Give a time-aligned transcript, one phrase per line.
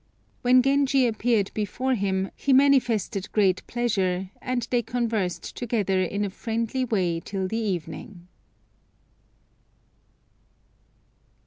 [0.41, 6.31] When Genji appeared before him, he manifested great pleasure, and they conversed together in a
[6.31, 8.27] friendly way till the evening.